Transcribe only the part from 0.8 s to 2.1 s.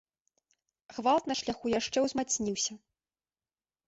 Гвалт на шляху яшчэ